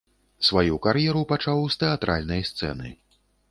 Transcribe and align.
Сваю 0.47 0.79
кар'еру 0.85 1.21
пачаў 1.33 1.63
з 1.75 1.79
тэатральнай 1.85 2.43
сцэны. 2.53 2.97